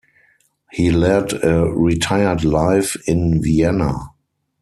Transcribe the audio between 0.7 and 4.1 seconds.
He led a retired life in Vienna.